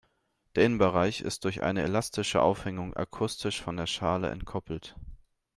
[0.55, 4.95] Der Innenbereich ist durch eine elastische Aufhängung akustisch von der Schale entkoppelt.